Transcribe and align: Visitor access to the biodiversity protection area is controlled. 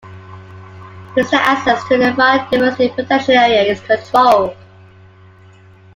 Visitor 1.13 1.35
access 1.35 1.83
to 1.87 1.95
the 1.95 2.05
biodiversity 2.05 2.91
protection 2.95 3.35
area 3.35 3.61
is 3.61 3.79
controlled. 3.81 4.57